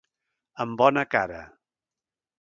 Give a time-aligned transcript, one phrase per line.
[0.65, 1.45] Amb bona cara.